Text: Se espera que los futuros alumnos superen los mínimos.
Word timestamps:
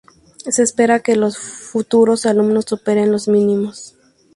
Se 0.49 0.63
espera 0.63 1.01
que 1.03 1.15
los 1.15 1.37
futuros 1.37 2.25
alumnos 2.25 2.65
superen 2.67 3.11
los 3.11 3.27
mínimos. 3.27 3.97